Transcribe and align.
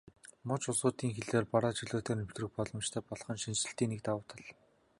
Муж 0.47 0.61
улсуудын 0.71 1.11
хилээр 1.15 1.45
бараа 1.53 1.73
чөлөөтэй 1.77 2.15
нэвтрэх 2.17 2.49
боломжтой 2.55 3.01
болох 3.07 3.29
нь 3.31 3.41
шинэчлэлийн 3.43 3.89
нэг 3.91 4.01
давуу 4.05 4.25
тал. 4.29 4.43